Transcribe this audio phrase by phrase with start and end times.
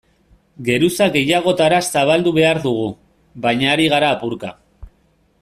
[0.69, 2.89] Geruza gehiagotara zabaldu behar dugu,
[3.45, 4.53] baina ari gara apurka.